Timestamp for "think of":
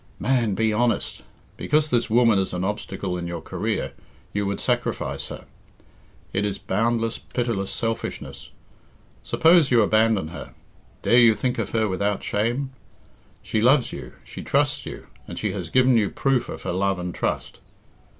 11.35-11.69